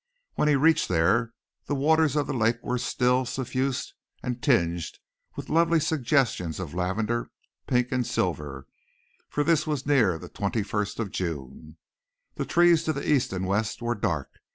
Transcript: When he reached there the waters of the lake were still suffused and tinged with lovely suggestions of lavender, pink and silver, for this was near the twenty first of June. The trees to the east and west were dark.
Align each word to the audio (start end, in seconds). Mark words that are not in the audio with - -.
When 0.33 0.47
he 0.47 0.55
reached 0.55 0.87
there 0.89 1.31
the 1.67 1.75
waters 1.75 2.15
of 2.15 2.25
the 2.25 2.33
lake 2.33 2.57
were 2.63 2.79
still 2.79 3.23
suffused 3.23 3.93
and 4.23 4.41
tinged 4.41 4.97
with 5.35 5.47
lovely 5.47 5.79
suggestions 5.79 6.59
of 6.59 6.73
lavender, 6.73 7.29
pink 7.67 7.91
and 7.91 8.03
silver, 8.03 8.65
for 9.29 9.43
this 9.43 9.67
was 9.67 9.85
near 9.85 10.17
the 10.17 10.27
twenty 10.27 10.63
first 10.63 10.97
of 10.97 11.11
June. 11.11 11.77
The 12.33 12.45
trees 12.45 12.83
to 12.85 12.93
the 12.93 13.07
east 13.07 13.31
and 13.31 13.45
west 13.45 13.79
were 13.83 13.93
dark. 13.93 14.31